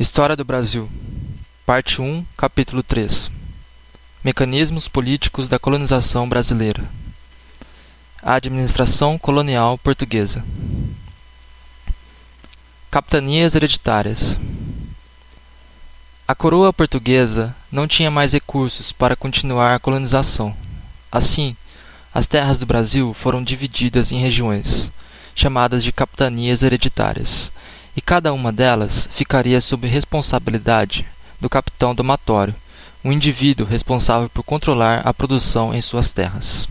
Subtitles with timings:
[0.00, 0.88] História do Brasil
[1.66, 3.30] Parte 1, Capítulo 3
[4.24, 6.82] Mecanismos políticos da colonização brasileira.
[8.22, 10.42] A administração colonial portuguesa.
[12.90, 14.38] Capitanias hereditárias.
[16.26, 20.56] A coroa portuguesa não tinha mais recursos para continuar a colonização.
[21.12, 21.54] Assim,
[22.14, 24.90] as terras do Brasil foram divididas em regiões,
[25.34, 27.52] chamadas de capitanias hereditárias,
[27.96, 31.06] e cada uma delas ficaria sob responsabilidade
[31.40, 32.54] do capitão domatório,
[33.02, 36.68] um indivíduo responsável por controlar a produção em suas terras.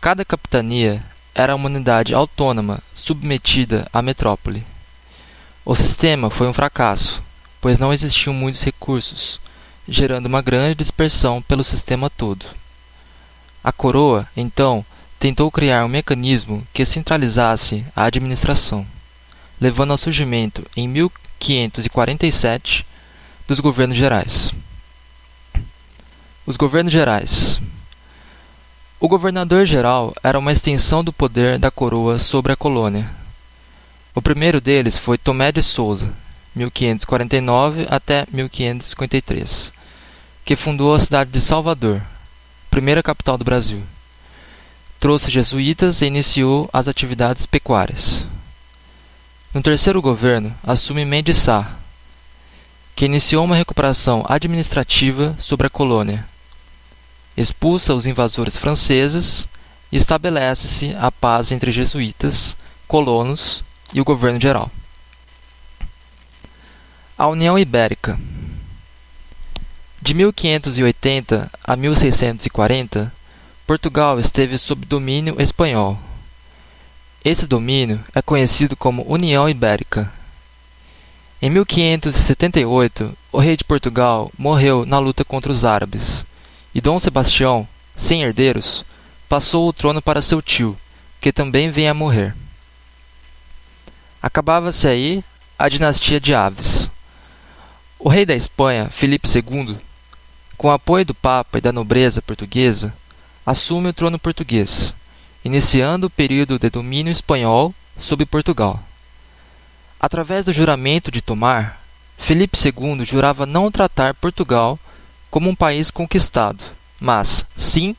[0.00, 1.02] Cada capitania
[1.34, 4.64] era uma unidade autônoma submetida à metrópole.
[5.64, 7.22] O sistema foi um fracasso,
[7.60, 9.38] pois não existiam muitos recursos,
[9.88, 12.46] gerando uma grande dispersão pelo sistema todo.
[13.62, 14.84] A coroa, então,
[15.18, 18.86] tentou criar um mecanismo que centralizasse a administração
[19.60, 22.86] levando ao surgimento, em 1547,
[23.46, 24.52] dos governos gerais.
[26.46, 27.60] Os governos gerais.
[28.98, 33.10] O governador-geral era uma extensão do poder da coroa sobre a colônia.
[34.14, 36.12] O primeiro deles foi Tomé de Souza,
[36.54, 39.72] 1549 até 1553,
[40.44, 42.02] que fundou a cidade de Salvador,
[42.70, 43.82] primeira capital do Brasil.
[44.98, 48.26] Trouxe jesuítas e iniciou as atividades pecuárias.
[49.52, 51.76] No terceiro governo, assume Mendes Sá,
[52.94, 56.24] que iniciou uma recuperação administrativa sobre a colônia.
[57.36, 59.48] Expulsa os invasores franceses
[59.90, 62.56] e estabelece-se a paz entre jesuítas,
[62.86, 64.70] colonos e o governo geral.
[67.18, 68.16] A União Ibérica
[70.00, 73.12] De 1580 a 1640,
[73.66, 75.98] Portugal esteve sob domínio espanhol
[77.22, 80.10] esse domínio é conhecido como União Ibérica.
[81.42, 86.24] Em 1578, o rei de Portugal morreu na luta contra os árabes,
[86.74, 88.84] e Dom Sebastião, sem herdeiros,
[89.28, 90.76] passou o trono para seu tio,
[91.20, 92.34] que também vem a morrer.
[94.22, 95.22] Acabava-se aí
[95.58, 96.90] a dinastia de Aves.
[97.98, 99.76] O rei da Espanha, Filipe II,
[100.56, 102.94] com apoio do Papa e da nobreza portuguesa,
[103.44, 104.94] assume o trono português
[105.44, 108.82] iniciando o período de domínio espanhol sobre Portugal.
[109.98, 111.80] Através do juramento de Tomar,
[112.18, 114.78] Felipe II jurava não tratar Portugal
[115.30, 116.62] como um país conquistado,
[116.98, 117.96] mas, sim,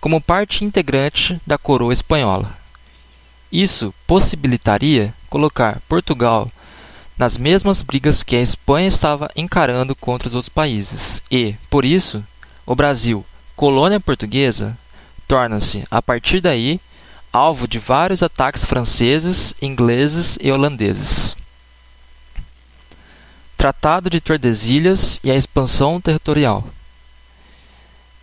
[0.00, 2.54] como parte integrante da coroa espanhola.
[3.50, 6.50] Isso possibilitaria colocar Portugal
[7.16, 12.24] nas mesmas brigas que a Espanha estava encarando contra os outros países e, por isso,
[12.66, 13.24] o Brasil,
[13.54, 14.76] colônia portuguesa,
[15.26, 16.80] torna-se, a partir daí,
[17.32, 21.36] alvo de vários ataques franceses, ingleses e holandeses.
[23.56, 26.64] Tratado de Tordesilhas e a expansão territorial.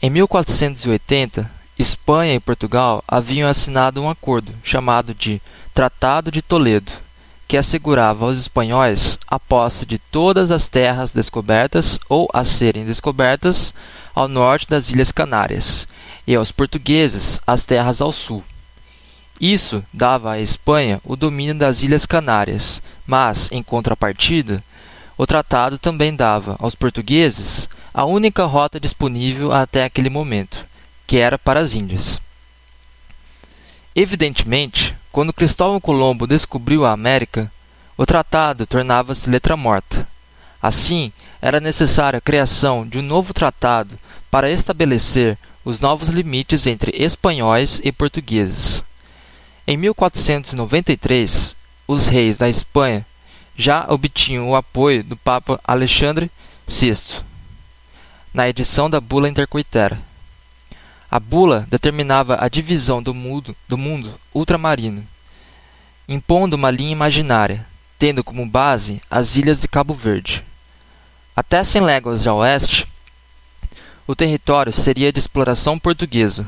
[0.02, 5.42] Em 1480, Espanha e Portugal haviam assinado um acordo chamado de
[5.74, 6.92] Tratado de Toledo,
[7.52, 13.74] que assegurava aos espanhóis a posse de todas as terras descobertas ou a serem descobertas
[14.16, 15.86] ao norte das Ilhas Canárias
[16.26, 18.42] e aos portugueses as terras ao sul.
[19.38, 24.64] Isso dava à Espanha o domínio das Ilhas Canárias, mas, em contrapartida,
[25.18, 30.66] o tratado também dava aos portugueses a única rota disponível até aquele momento,
[31.06, 32.22] que era para as Índias.
[33.94, 37.52] Evidentemente, quando Cristóvão Colombo descobriu a América,
[37.98, 40.08] o tratado tornava-se letra morta.
[40.62, 41.12] Assim,
[41.42, 43.98] era necessária a criação de um novo tratado
[44.30, 48.84] para estabelecer os novos limites entre espanhóis e portugueses.
[49.68, 51.56] Em 1493,
[51.88, 53.06] os reis da Espanha
[53.56, 56.32] já obtinham o apoio do Papa Alexandre
[56.68, 57.22] VI
[58.34, 60.00] na edição da Bula Intercoitera.
[61.12, 65.06] A bula determinava a divisão do mundo, do mundo ultramarino,
[66.08, 67.68] impondo uma linha imaginária,
[68.00, 70.42] tendo como base as ilhas de Cabo Verde.
[71.36, 72.88] Até 100 léguas a oeste,
[74.08, 76.48] o território seria de exploração portuguesa.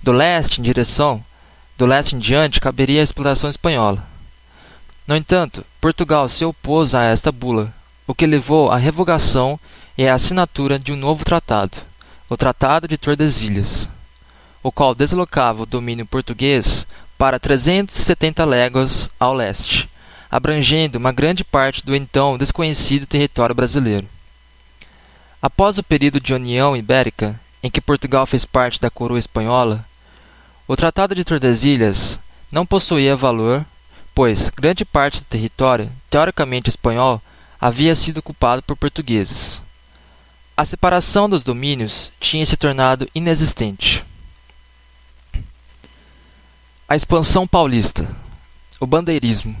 [0.00, 1.24] Do leste em direção,
[1.76, 4.06] do leste em diante caberia a exploração espanhola.
[5.04, 7.74] No entanto, Portugal se opôs a esta bula,
[8.06, 9.58] o que levou à revogação
[9.96, 11.87] e à assinatura de um novo tratado,
[12.30, 13.88] o Tratado de Tordesilhas,
[14.62, 16.86] o qual deslocava o domínio português
[17.16, 19.88] para 370 léguas ao leste,
[20.30, 24.06] abrangendo uma grande parte do então desconhecido território brasileiro.
[25.40, 29.82] Após o período de União Ibérica, em que Portugal fez parte da coroa espanhola,
[30.66, 32.20] o Tratado de Tordesilhas
[32.52, 33.64] não possuía valor,
[34.14, 37.22] pois grande parte do território, teoricamente espanhol,
[37.58, 39.62] havia sido ocupado por portugueses.
[40.58, 44.04] A separação dos domínios tinha se tornado inexistente.
[46.88, 48.08] A expansão paulista,
[48.80, 49.56] o bandeirismo,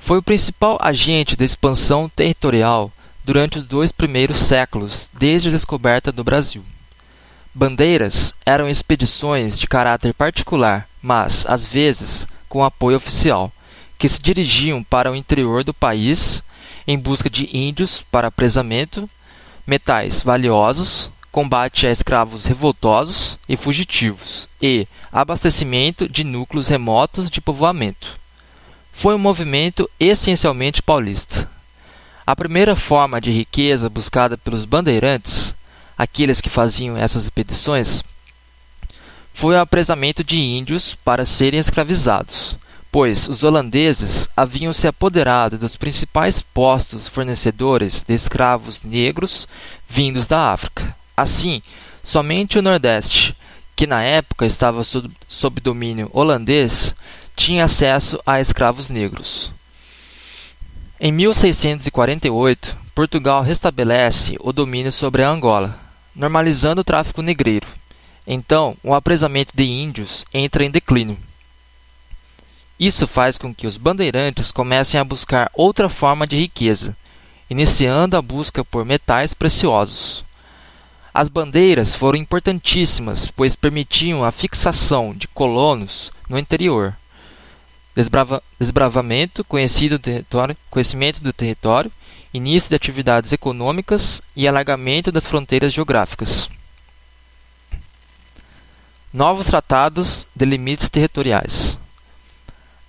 [0.00, 2.90] foi o principal agente da expansão territorial
[3.24, 6.64] durante os dois primeiros séculos desde a descoberta do Brasil.
[7.54, 13.52] Bandeiras eram expedições de caráter particular, mas, às vezes, com apoio oficial,
[13.96, 16.42] que se dirigiam para o interior do país
[16.84, 19.08] em busca de índios para apresamento,
[19.66, 28.18] metais valiosos, combate a escravos revoltosos e fugitivos e abastecimento de núcleos remotos de povoamento.
[28.92, 31.50] Foi um movimento essencialmente paulista.
[32.26, 35.54] A primeira forma de riqueza buscada pelos bandeirantes
[35.96, 38.02] aqueles que faziam essas expedições,
[39.32, 42.56] foi o apresamento de índios para serem escravizados,
[42.94, 49.48] pois os holandeses haviam se apoderado dos principais postos fornecedores de escravos negros
[49.88, 50.94] vindos da África.
[51.16, 51.60] Assim,
[52.04, 53.34] somente o Nordeste,
[53.74, 56.94] que na época estava sob, sob domínio holandês,
[57.34, 59.50] tinha acesso a escravos negros.
[61.00, 65.76] Em 1648, Portugal restabelece o domínio sobre a Angola,
[66.14, 67.66] normalizando o tráfico negreiro.
[68.24, 71.18] Então, o apresamento de índios entra em declínio.
[72.78, 76.96] Isso faz com que os bandeirantes comecem a buscar outra forma de riqueza,
[77.48, 80.24] iniciando a busca por metais preciosos.
[81.12, 86.96] As bandeiras foram importantíssimas, pois permitiam a fixação de colonos no interior,
[87.94, 91.92] desbrava, desbravamento, conhecido do conhecimento do território
[92.34, 96.50] início de atividades econômicas e alargamento das fronteiras geográficas.
[99.12, 101.73] Novos tratados de limites territoriais.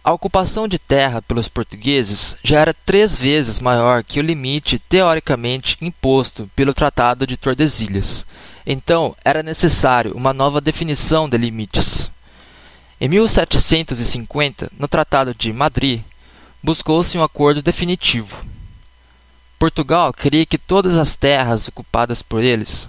[0.05, 5.77] A ocupação de terra pelos portugueses já era três vezes maior que o limite teoricamente
[5.81, 8.23] imposto pelo Tratado de Tordesilhas.
[8.67, 12.11] Então, era necessário uma nova definição de limites.
[13.01, 16.03] Em 1750, no Tratado de Madrid,
[16.61, 18.45] buscou-se um acordo definitivo.
[19.57, 22.87] Portugal queria que todas as terras ocupadas por eles.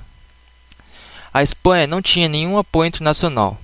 [1.33, 3.59] A Espanha não tinha nenhum apoio internacional,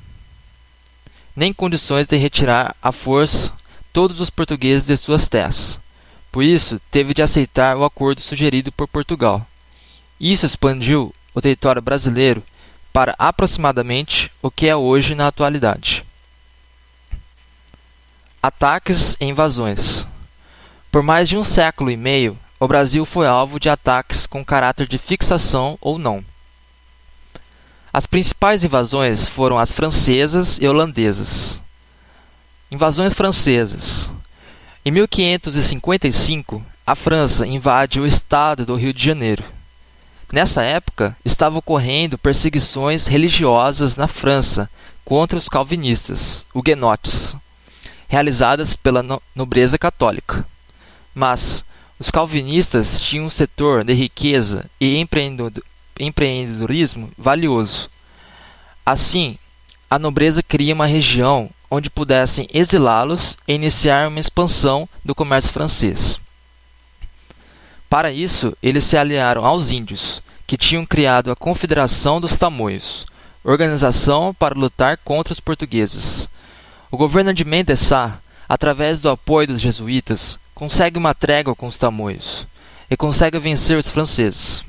[1.35, 3.53] nem condições de retirar à força
[3.93, 5.79] todos os portugueses de suas terras.
[6.31, 9.47] Por isso, teve de aceitar o acordo sugerido por Portugal.
[10.19, 12.43] Isso expandiu o território brasileiro
[12.93, 16.05] para aproximadamente o que é hoje na atualidade.
[18.43, 20.07] Ataques e invasões.
[20.91, 24.87] Por mais de um século e meio, o Brasil foi alvo de ataques com caráter
[24.87, 26.25] de fixação ou não.
[27.93, 31.61] As principais invasões foram as francesas e holandesas.
[32.71, 34.11] Invasões francesas.
[34.83, 39.45] Em 1555, a França invade o estado do Rio de Janeiro.
[40.33, 44.71] Nessa época, estavam ocorrendo perseguições religiosas na França
[45.05, 47.37] contra os calvinistas, huguenotes,
[48.09, 49.05] realizadas pela
[49.35, 50.47] nobreza católica.
[51.15, 51.63] Mas
[52.01, 54.97] os calvinistas tinham um setor de riqueza e
[55.99, 57.91] empreendedorismo valioso.
[58.85, 59.39] Assim,
[59.91, 66.21] a nobreza cria uma região onde pudessem exilá-los e iniciar uma expansão do comércio francês.
[67.89, 73.07] Para isso, eles se aliaram aos índios, que tinham criado a Confederação dos Tamoios,
[73.45, 76.29] organização para lutar contra os portugueses.
[76.91, 81.79] O governo de Mendes Sá, através do apoio dos jesuítas, consegue uma trégua com os
[81.79, 82.47] tamoios
[82.91, 84.63] e consegue vencer os franceses.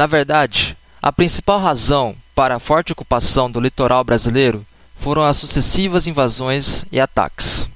[0.00, 4.64] Na verdade, a principal razão para a forte ocupação do litoral brasileiro
[4.98, 7.68] foram as sucessivas invasões e ataques.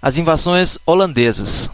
[0.00, 1.68] As invasões holandesas.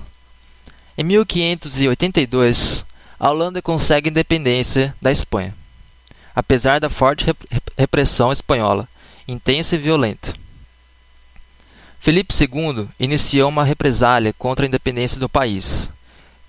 [0.96, 2.82] Em 1582,
[3.18, 5.54] a Holanda consegue independência da Espanha,
[6.34, 7.26] apesar da forte
[7.76, 8.88] repressão espanhola,
[9.28, 10.34] intensa e violenta.
[11.98, 15.90] Felipe II iniciou uma represália contra a independência do país,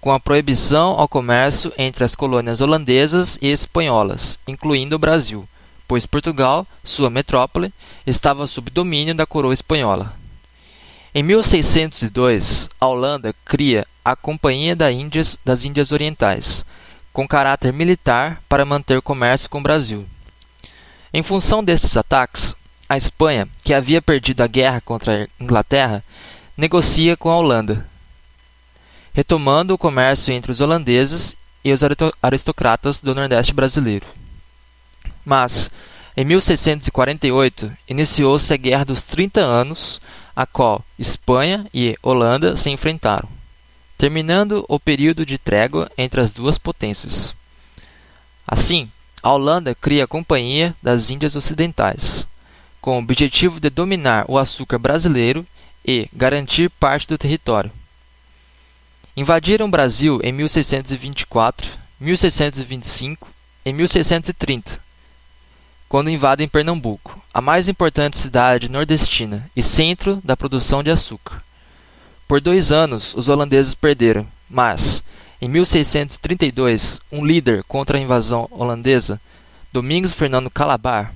[0.02, 5.48] com a proibição ao comércio entre as colônias holandesas e espanholas, incluindo o Brasil,
[5.88, 7.72] pois Portugal, sua metrópole,
[8.06, 10.14] estava sob domínio da coroa espanhola.
[11.14, 16.66] Em 1602, a Holanda cria a Companhia das Índias, das Índias Orientais,
[17.14, 20.06] com caráter militar para manter o comércio com o Brasil.
[21.14, 22.56] Em função destes ataques,
[22.90, 26.04] a Espanha, que havia perdido a guerra contra a Inglaterra,
[26.58, 27.86] negocia com a Holanda,
[29.14, 31.82] retomando o comércio entre os holandeses e os
[32.22, 34.06] aristocratas do Nordeste brasileiro.
[35.26, 35.70] Mas,
[36.18, 40.02] em 1648, iniciou-se a Guerra dos Trinta Anos,
[40.36, 43.28] a qual Espanha e Holanda se enfrentaram.
[44.02, 47.36] terminando o período de trégua entre as duas potências.
[48.48, 48.90] Assim,
[49.22, 52.26] a Holanda cria a Companhia das Índias Ocidentais,
[52.82, 55.46] com o objetivo de dominar o açúcar brasileiro
[55.86, 57.72] e garantir parte do território.
[59.22, 63.28] Invadiram o Brasil em 1624, 1625
[63.64, 64.80] e 1630,
[65.88, 71.44] quando invadem Pernambuco, a mais importante cidade nordestina e centro da produção de açúcar.
[72.28, 75.04] Por dois anos, os holandeses perderam, mas,
[75.40, 79.22] em 1632, um líder contra a invasão holandesa,
[79.72, 81.14] Domingos Fernando Calabar,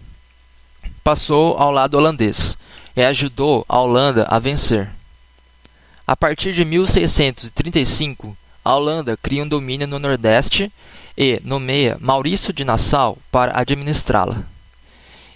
[1.03, 2.55] passou ao lado holandês
[2.95, 4.91] e ajudou a Holanda a vencer.
[6.07, 10.71] A partir de 1635, a Holanda cria um domínio no Nordeste
[11.17, 14.43] e nomeia Maurício de Nassau para administrá-la.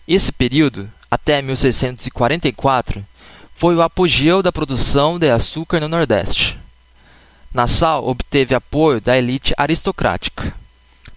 [0.07, 3.03] Esse período, até 1644,
[3.55, 6.55] foi o apogeu da produção de açúcar no Nordeste.
[7.51, 10.53] Nassau obteve apoio da elite aristocrática,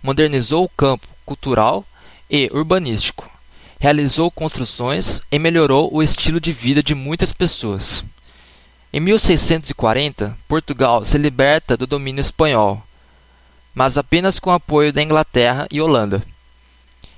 [0.03, 1.85] modernizou o campo cultural
[2.31, 3.31] e urbanístico,
[3.79, 8.03] realizou construções e melhorou o estilo de vida de muitas pessoas.
[8.95, 12.83] Em 1640, Portugal se liberta do domínio espanhol,
[13.75, 16.23] mas apenas com apoio da Inglaterra e Holanda.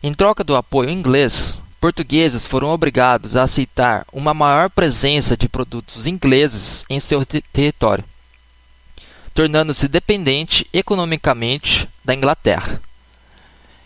[0.00, 6.07] Em troca do apoio inglês, portugueses foram obrigados a aceitar uma maior presença de produtos
[6.07, 8.04] ingleses em seu território,
[9.35, 12.81] tornando-se dependente economicamente da Inglaterra.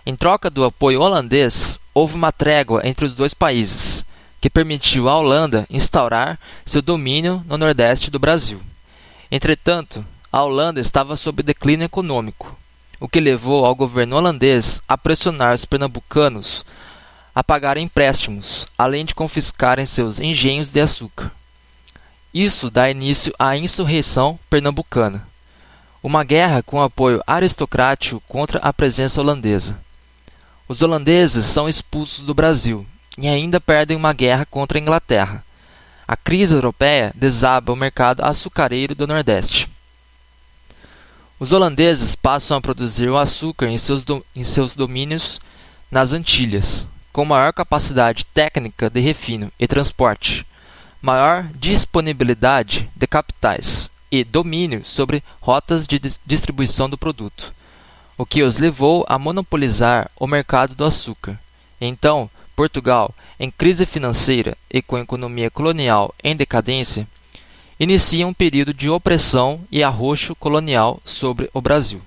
[0.04, 3.97] Em troca do apoio holandês, houve uma trégua entre os dois países,
[4.40, 8.60] que permitiu à Holanda instaurar seu domínio no nordeste do Brasil.
[9.30, 12.56] Entretanto, a Holanda estava sob declínio econômico,
[13.00, 16.64] o que levou ao governo holandês a pressionar os pernambucanos
[17.34, 21.30] a pagar empréstimos, além de confiscarem seus engenhos de açúcar.
[22.34, 25.24] Isso dá início à insurreição pernambucana,
[26.02, 29.78] uma guerra com apoio aristocrático contra a presença holandesa.
[30.66, 32.84] Os holandeses são expulsos do Brasil
[33.18, 35.44] e ainda perdem uma guerra contra a Inglaterra.
[36.06, 39.68] A crise europeia desaba o mercado açucareiro do Nordeste.
[41.38, 45.40] Os holandeses passam a produzir o açúcar em seus, em seus domínios
[45.90, 50.46] nas Antilhas, com maior capacidade técnica de refino e transporte,
[51.02, 57.52] maior disponibilidade de capitais e domínio sobre rotas de distribuição do produto
[58.18, 61.38] o que os levou a monopolizar o mercado do açúcar.
[61.80, 67.06] Então, Portugal, em crise financeira e com economia colonial em decadência,
[67.78, 72.02] inicia um período de opressão e arroxo colonial sobre o Brasil.